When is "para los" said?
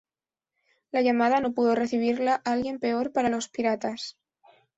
3.13-3.49